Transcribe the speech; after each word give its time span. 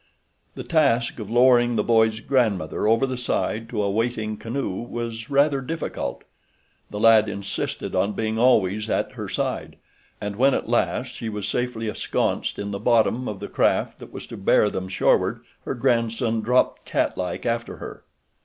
The 0.55 0.63
task 0.63 1.19
of 1.19 1.29
lowering 1.29 1.75
the 1.75 1.83
boy's 1.83 2.21
grandmother 2.21 2.87
over 2.87 3.05
the 3.05 3.19
side 3.19 3.69
to 3.69 3.83
a 3.83 3.91
waiting 3.91 4.35
canoe 4.35 4.81
was 4.81 5.29
rather 5.29 5.61
difficult. 5.61 6.23
The 6.89 6.99
lad 6.99 7.29
insisted 7.29 7.93
on 7.93 8.13
being 8.13 8.39
always 8.39 8.89
at 8.89 9.11
her 9.11 9.29
side, 9.29 9.75
and 10.19 10.37
when 10.37 10.55
at 10.55 10.67
last 10.67 11.13
she 11.13 11.29
was 11.29 11.47
safely 11.47 11.87
ensconced 11.87 12.57
in 12.57 12.71
the 12.71 12.79
bottom 12.79 13.27
of 13.27 13.39
the 13.39 13.47
craft 13.47 13.99
that 13.99 14.11
was 14.11 14.25
to 14.25 14.37
bear 14.37 14.71
them 14.71 14.87
shoreward 14.87 15.43
her 15.65 15.75
grandson 15.75 16.41
dropped 16.41 16.83
catlike 16.83 17.45
after 17.45 17.77
her. 17.77 18.03